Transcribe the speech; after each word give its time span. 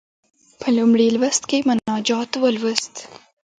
په 0.61 0.67
لومړي 0.77 1.07
لوست 1.15 1.43
کې 1.49 1.65
مناجات 1.69 2.31
ولوست. 2.37 2.93